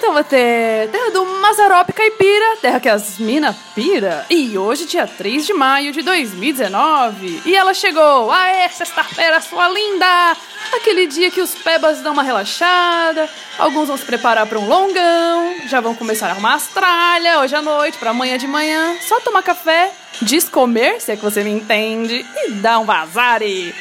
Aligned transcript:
Taubaté, 0.00 0.88
terra 0.90 1.10
do 1.10 1.26
Mazarop 1.26 1.92
Caipira, 1.92 2.56
terra 2.62 2.80
que 2.80 2.88
as 2.88 3.18
mina 3.18 3.54
pira. 3.74 4.24
E 4.30 4.56
hoje, 4.56 4.86
dia 4.86 5.06
3 5.06 5.44
de 5.44 5.52
maio 5.52 5.92
de 5.92 6.00
2019. 6.00 7.42
E 7.44 7.54
ela 7.54 7.74
chegou! 7.74 8.30
Aê, 8.32 8.70
sexta-feira, 8.70 9.38
sua 9.42 9.68
linda! 9.68 10.34
Aquele 10.72 11.06
dia 11.06 11.30
que 11.30 11.42
os 11.42 11.54
pebas 11.54 12.00
dão 12.00 12.14
uma 12.14 12.22
relaxada, 12.22 13.28
alguns 13.58 13.88
vão 13.88 13.98
se 13.98 14.04
preparar 14.04 14.46
para 14.46 14.58
um 14.58 14.66
longão, 14.66 15.54
já 15.66 15.80
vão 15.80 15.94
começar 15.94 16.28
a 16.28 16.30
arrumar 16.30 16.54
as 16.54 16.68
tralhas 16.68 17.38
hoje 17.40 17.54
à 17.54 17.60
noite, 17.60 17.98
para 17.98 18.10
amanhã 18.10 18.38
de 18.38 18.46
manhã, 18.46 18.96
só 19.02 19.20
tomar 19.20 19.42
café, 19.42 19.92
descomer, 20.22 21.00
se 21.00 21.12
é 21.12 21.16
que 21.16 21.22
você 21.22 21.44
me 21.44 21.50
entende, 21.50 22.24
e 22.34 22.52
dar 22.52 22.78
um 22.78 22.84
vazare. 22.84 23.74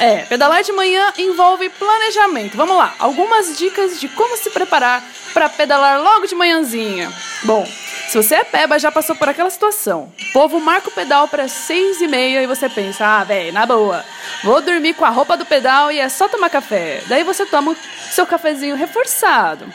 É, 0.00 0.24
pedalar 0.24 0.62
de 0.62 0.72
manhã 0.72 1.12
envolve 1.18 1.68
planejamento. 1.68 2.56
Vamos 2.56 2.74
lá, 2.74 2.94
algumas 2.98 3.58
dicas 3.58 4.00
de 4.00 4.08
como 4.08 4.34
se 4.34 4.48
preparar 4.48 5.04
para 5.34 5.46
pedalar 5.46 6.00
logo 6.00 6.26
de 6.26 6.34
manhãzinha. 6.34 7.12
Bom, 7.42 7.68
se 8.08 8.16
você 8.16 8.36
é 8.36 8.44
peba, 8.44 8.78
já 8.78 8.90
passou 8.90 9.14
por 9.14 9.28
aquela 9.28 9.50
situação. 9.50 10.10
O 10.30 10.32
povo 10.32 10.58
marca 10.58 10.88
o 10.88 10.92
pedal 10.92 11.28
para 11.28 11.48
seis 11.48 12.00
e 12.00 12.08
meia 12.08 12.42
e 12.42 12.46
você 12.46 12.66
pensa, 12.66 13.04
ah, 13.06 13.24
velho, 13.24 13.52
na 13.52 13.66
boa, 13.66 14.02
vou 14.42 14.62
dormir 14.62 14.94
com 14.94 15.04
a 15.04 15.10
roupa 15.10 15.36
do 15.36 15.44
pedal 15.44 15.92
e 15.92 15.98
é 15.98 16.08
só 16.08 16.26
tomar 16.28 16.48
café. 16.48 17.02
Daí 17.06 17.22
você 17.22 17.44
toma 17.44 17.76
seu 18.10 18.26
cafezinho 18.26 18.76
reforçado. 18.76 19.70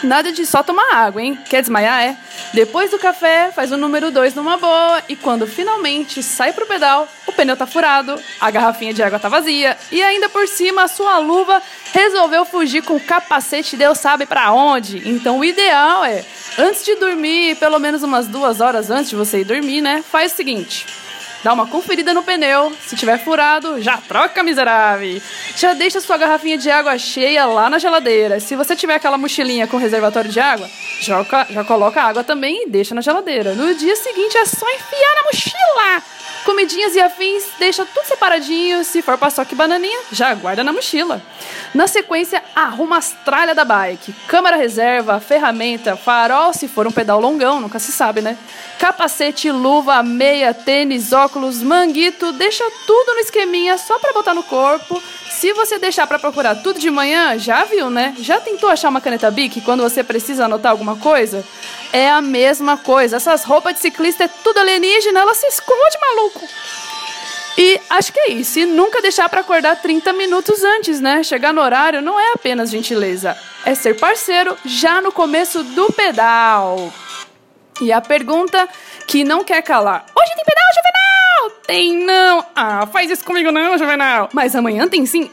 Nada 0.00 0.30
de 0.30 0.46
só 0.46 0.62
tomar 0.62 0.94
água, 0.94 1.20
hein? 1.20 1.36
Quer 1.48 1.62
desmaiar, 1.62 2.04
é? 2.04 2.16
Depois 2.52 2.90
do 2.90 2.98
café, 2.98 3.50
faz 3.52 3.72
o 3.72 3.76
número 3.76 4.10
2 4.10 4.34
numa 4.34 4.56
boa 4.56 5.02
e 5.08 5.16
quando 5.16 5.46
finalmente 5.46 6.22
sai 6.22 6.52
pro 6.52 6.66
pedal, 6.66 7.08
o 7.26 7.32
pneu 7.32 7.56
tá 7.56 7.66
furado, 7.66 8.18
a 8.40 8.50
garrafinha 8.50 8.94
de 8.94 9.02
água 9.02 9.18
tá 9.18 9.28
vazia 9.28 9.76
e 9.90 10.02
ainda 10.02 10.28
por 10.28 10.46
cima 10.48 10.84
a 10.84 10.88
sua 10.88 11.18
luva 11.18 11.60
resolveu 11.92 12.44
fugir 12.44 12.82
com 12.82 12.96
o 12.96 13.00
capacete 13.00 13.76
Deus 13.76 13.98
sabe 13.98 14.26
para 14.26 14.52
onde. 14.52 15.02
Então 15.08 15.38
o 15.38 15.44
ideal 15.44 16.04
é, 16.04 16.24
antes 16.58 16.84
de 16.84 16.94
dormir, 16.94 17.56
pelo 17.56 17.78
menos 17.78 18.02
umas 18.02 18.26
duas 18.26 18.60
horas 18.60 18.90
antes 18.90 19.10
de 19.10 19.16
você 19.16 19.40
ir 19.40 19.44
dormir, 19.44 19.80
né? 19.80 20.02
Faz 20.02 20.32
o 20.32 20.36
seguinte 20.36 20.86
dá 21.46 21.52
uma 21.52 21.68
conferida 21.68 22.12
no 22.12 22.24
pneu. 22.24 22.72
Se 22.84 22.96
tiver 22.96 23.22
furado, 23.22 23.80
já 23.80 23.98
troca, 23.98 24.42
miserável. 24.42 25.22
Já 25.56 25.74
deixa 25.74 26.00
sua 26.00 26.16
garrafinha 26.16 26.58
de 26.58 26.68
água 26.68 26.98
cheia 26.98 27.46
lá 27.46 27.70
na 27.70 27.78
geladeira. 27.78 28.40
Se 28.40 28.56
você 28.56 28.74
tiver 28.74 28.96
aquela 28.96 29.16
mochilinha 29.16 29.68
com 29.68 29.76
reservatório 29.76 30.28
de 30.28 30.40
água, 30.40 30.68
joga, 31.00 31.46
já 31.50 31.64
coloca 31.64 32.02
água 32.02 32.24
também 32.24 32.64
e 32.64 32.68
deixa 32.68 32.94
na 32.94 33.00
geladeira. 33.00 33.54
No 33.54 33.74
dia 33.74 33.96
seguinte 33.96 34.36
é 34.36 34.44
só 34.44 34.66
enfiar 34.68 35.14
na 35.16 35.22
mochila. 35.24 35.55
Comidinhas 36.44 36.94
e 36.94 37.00
afins, 37.00 37.44
deixa 37.58 37.84
tudo 37.84 38.06
separadinho. 38.06 38.84
Se 38.84 39.02
for 39.02 39.18
paçoca 39.18 39.52
e 39.52 39.56
bananinha, 39.56 39.98
já 40.12 40.32
guarda 40.32 40.62
na 40.62 40.72
mochila. 40.72 41.20
Na 41.74 41.88
sequência, 41.88 42.42
arruma 42.54 42.98
as 42.98 43.10
tralhas 43.24 43.56
da 43.56 43.64
bike. 43.64 44.14
Câmara 44.28 44.56
reserva, 44.56 45.18
ferramenta, 45.18 45.96
farol 45.96 46.52
se 46.52 46.68
for 46.68 46.86
um 46.86 46.92
pedal 46.92 47.20
longão, 47.20 47.60
nunca 47.60 47.80
se 47.80 47.90
sabe, 47.90 48.20
né? 48.20 48.38
Capacete, 48.78 49.50
luva, 49.50 50.02
meia, 50.04 50.54
tênis, 50.54 51.12
óculos, 51.12 51.62
manguito, 51.62 52.32
deixa 52.32 52.64
tudo 52.86 53.14
no 53.14 53.20
esqueminha 53.20 53.76
só 53.76 53.98
pra 53.98 54.12
botar 54.12 54.32
no 54.32 54.44
corpo. 54.44 55.02
Se 55.28 55.52
você 55.52 55.78
deixar 55.78 56.06
para 56.06 56.18
procurar 56.18 56.54
tudo 56.56 56.78
de 56.78 56.90
manhã, 56.90 57.36
já 57.38 57.64
viu, 57.64 57.90
né? 57.90 58.14
Já 58.18 58.40
tentou 58.40 58.70
achar 58.70 58.88
uma 58.88 59.00
caneta 59.00 59.30
Bic 59.30 59.60
quando 59.60 59.82
você 59.82 60.02
precisa 60.02 60.46
anotar 60.46 60.70
alguma 60.70 60.96
coisa? 60.96 61.44
É 61.92 62.10
a 62.10 62.20
mesma 62.20 62.76
coisa. 62.76 63.16
Essas 63.16 63.44
roupas 63.44 63.74
de 63.74 63.80
ciclista 63.80 64.24
é 64.24 64.28
tudo 64.28 64.58
alienígena, 64.58 65.20
ela 65.20 65.34
se 65.34 65.46
esconde, 65.46 65.98
maluco. 66.00 66.48
E 67.58 67.80
acho 67.88 68.12
que 68.12 68.20
é 68.20 68.30
isso. 68.32 68.58
E 68.58 68.66
nunca 68.66 69.00
deixar 69.00 69.28
para 69.28 69.40
acordar 69.40 69.76
30 69.76 70.12
minutos 70.12 70.62
antes, 70.62 71.00
né? 71.00 71.22
Chegar 71.22 71.52
no 71.52 71.62
horário 71.62 72.02
não 72.02 72.20
é 72.20 72.32
apenas 72.32 72.70
gentileza, 72.70 73.36
é 73.64 73.74
ser 73.74 73.98
parceiro 73.98 74.56
já 74.64 75.00
no 75.00 75.10
começo 75.10 75.62
do 75.62 75.90
pedal. 75.92 76.92
E 77.80 77.92
a 77.92 78.00
pergunta 78.00 78.68
que 79.06 79.24
não 79.24 79.42
quer 79.42 79.62
calar: 79.62 80.04
Hoje 80.14 80.34
tem 80.34 80.44
pedal, 80.44 80.64
Juvenal? 80.74 81.60
Tem 81.66 82.04
não. 82.04 82.46
Ah, 82.54 82.86
faz 82.86 83.10
isso 83.10 83.24
comigo 83.24 83.50
não, 83.50 83.78
Juvenal. 83.78 84.28
Mas 84.32 84.54
amanhã 84.54 84.86
tem 84.88 85.06
sim. 85.06 85.30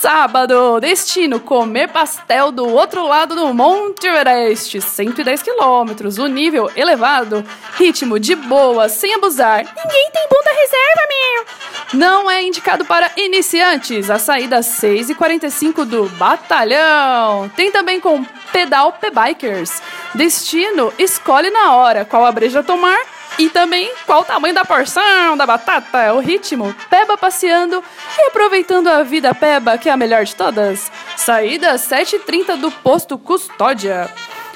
Sábado, 0.00 0.78
destino: 0.80 1.40
comer 1.40 1.88
pastel 1.88 2.52
do 2.52 2.68
outro 2.68 3.04
lado 3.04 3.34
do 3.34 3.52
Monte 3.52 4.06
Everest, 4.06 4.80
110 4.80 5.42
quilômetros, 5.42 6.18
o 6.18 6.28
nível 6.28 6.70
elevado, 6.76 7.44
ritmo 7.76 8.20
de 8.20 8.36
boa, 8.36 8.88
sem 8.88 9.12
abusar. 9.14 9.64
Ninguém 9.64 10.10
tem 10.12 10.28
bunda 10.30 10.50
reserva, 10.50 11.08
meu! 11.08 11.46
Não 11.94 12.30
é 12.30 12.42
indicado 12.42 12.84
para 12.84 13.10
iniciantes. 13.16 14.08
A 14.08 14.20
saída 14.20 14.60
6h45 14.60 15.84
do 15.84 16.08
batalhão. 16.10 17.48
Tem 17.56 17.72
também 17.72 18.00
com 18.00 18.24
pedal 18.52 18.92
P-Bikers. 18.92 19.82
Destino: 20.14 20.92
escolhe 20.96 21.50
na 21.50 21.74
hora 21.74 22.04
qual 22.04 22.24
a 22.24 22.30
breja 22.30 22.62
tomar 22.62 23.17
e 23.38 23.48
também 23.48 23.92
qual 24.04 24.22
o 24.22 24.24
tamanho 24.24 24.54
da 24.54 24.64
porção 24.64 25.36
da 25.36 25.46
batata, 25.46 26.12
o 26.14 26.20
ritmo, 26.20 26.74
Peba 26.90 27.16
passeando 27.16 27.82
e 28.18 28.22
aproveitando 28.28 28.88
a 28.88 29.02
vida 29.02 29.34
Peba, 29.34 29.78
que 29.78 29.88
é 29.88 29.92
a 29.92 29.96
melhor 29.96 30.24
de 30.24 30.34
todas. 30.34 30.90
Saída 31.16 31.74
7h30 31.74 32.56
do 32.56 32.70
posto 32.70 33.16
Custódia. 33.16 34.10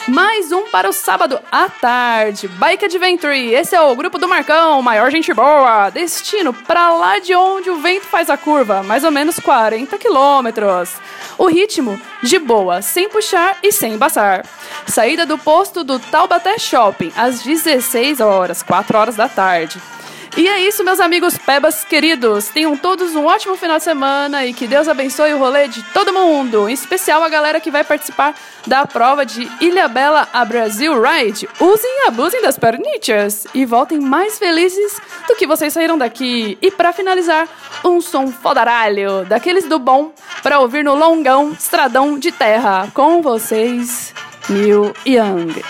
Mais 0.09 0.51
um 0.51 0.67
para 0.69 0.89
o 0.89 0.93
sábado 0.93 1.39
à 1.51 1.69
tarde. 1.69 2.49
Bike 2.49 2.87
Adventure. 2.87 3.55
Esse 3.55 3.77
é 3.77 3.81
o 3.81 3.95
grupo 3.95 4.19
do 4.19 4.27
Marcão, 4.27 4.83
maior 4.83 5.11
gente 5.13 5.33
boa. 5.33 5.91
Destino 5.91 6.53
para 6.53 6.93
lá 6.93 7.21
de 7.21 7.35
onde 7.37 7.71
o 7.71 7.81
vento 7.81 8.07
faz 8.07 8.29
a 8.29 8.37
curva, 8.37 8.83
mais 8.83 9.05
ou 9.05 9.13
menos 9.13 9.39
40 9.39 9.97
quilômetros. 9.99 10.91
O 11.39 11.47
ritmo 11.47 12.01
de 12.21 12.39
boa, 12.41 12.83
sem 12.83 13.09
puxar 13.09 13.59
e 13.63 13.71
sem 13.71 13.95
embaçar. 13.95 14.45
Saída 14.87 15.25
do 15.25 15.39
posto 15.39 15.85
do 15.85 16.01
Taubaté 16.01 16.59
Shopping 16.59 17.13
às 17.17 17.41
16 17.43 18.21
horas, 18.21 18.61
4 18.61 18.99
horas 18.99 19.15
da 19.15 19.29
tarde. 19.29 19.81
E 20.35 20.49
é 20.49 20.61
isso, 20.61 20.83
meus 20.83 20.99
amigos 20.99 21.37
pebas 21.37 21.85
queridos. 21.85 22.49
Tenham 22.49 22.75
todos 22.75 23.15
um 23.15 23.27
ótimo 23.27 23.55
final 23.55 23.77
de 23.77 23.85
semana 23.85 24.47
e 24.47 24.55
que 24.55 24.67
Deus 24.67 24.89
abençoe 24.89 25.35
o 25.35 25.39
rolê 25.39 25.69
de 25.69 25.83
todo 25.93 26.13
mundo, 26.13 26.71
em 26.71 26.73
especial 26.73 27.23
a 27.23 27.29
galera 27.29 27.61
que 27.61 27.71
vai 27.71 27.85
participar 27.85 28.35
da 28.67 28.87
prova 28.87 29.27
de 29.27 29.47
Ilha 29.61 29.89
Bela 29.89 30.27
a 30.33 30.43
Brasil 30.43 30.95
Ride. 31.03 31.47
Usem 31.61 31.91
e 32.05 32.09
abusem 32.09 32.41
das 32.41 32.59
pernichas 32.59 33.47
e 33.53 33.67
voltem 33.67 34.01
mais 34.01 34.39
felizes 34.39 34.99
do 35.29 35.37
que 35.37 35.47
vocês 35.47 35.75
saíram 35.75 35.99
daqui. 35.99 36.57
E 36.63 36.71
para 36.71 36.95
finalizar, 36.95 37.47
um 37.85 38.01
som 38.01 38.29
fodaralho, 38.29 39.27
daqueles 39.27 39.69
do 39.69 39.79
bom, 39.79 40.13
para 40.43 40.61
ouvir 40.61 40.83
no 40.83 40.95
longão 40.95 41.53
estradão 41.53 42.19
de 42.19 42.33
terra. 42.33 42.89
Com 42.95 43.21
vocês, 43.21 44.15
Neil 44.49 44.95
Young. 45.07 45.63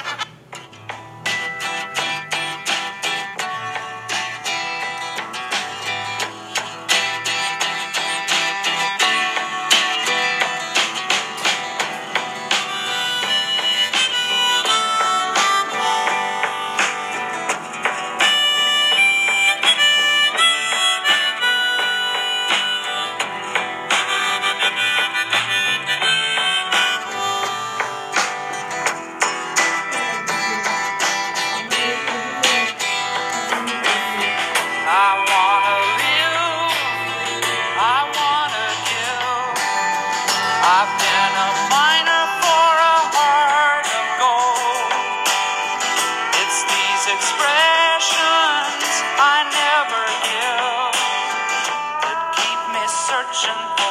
expressions 47.22 48.94
I 49.14 49.46
never 49.54 50.02
give 50.26 50.94
that 52.02 52.18
keep 52.34 52.60
me 52.74 52.82
searching. 52.90 53.81